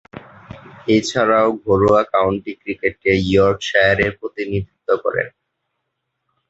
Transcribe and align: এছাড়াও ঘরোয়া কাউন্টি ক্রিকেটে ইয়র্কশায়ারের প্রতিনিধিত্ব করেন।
এছাড়াও 0.87 1.49
ঘরোয়া 1.65 2.01
কাউন্টি 2.13 2.53
ক্রিকেটে 2.61 3.11
ইয়র্কশায়ারের 3.25 4.11
প্রতিনিধিত্ব 4.19 4.89
করেন। 5.03 5.27